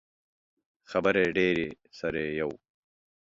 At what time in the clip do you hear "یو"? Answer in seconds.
2.39-2.51